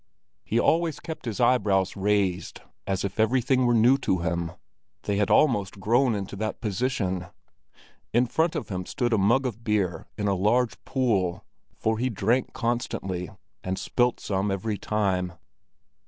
He 0.43 0.59
always 0.59 0.99
kept 0.99 1.25
his 1.25 1.39
eyebrows 1.39 1.95
raised, 1.95 2.61
as 2.87 3.05
if 3.05 3.19
everything 3.19 3.67
were 3.67 3.73
new 3.75 3.99
to 3.99 4.17
him; 4.21 4.49
they 5.03 5.17
had 5.17 5.29
almost 5.29 5.79
grown 5.79 6.15
into 6.15 6.35
that 6.37 6.59
position. 6.59 7.27
In 8.11 8.25
front 8.25 8.55
of 8.55 8.69
him 8.69 8.87
stood 8.87 9.13
a 9.13 9.19
mug 9.19 9.45
of 9.45 9.63
beer 9.63 10.07
in 10.17 10.27
a 10.27 10.33
large 10.33 10.83
pool, 10.85 11.45
for 11.77 11.99
he 11.99 12.09
drank 12.09 12.51
constantly 12.51 13.29
and 13.63 13.77
spilt 13.77 14.19
some 14.19 14.49
every 14.49 14.79
time. 14.79 15.33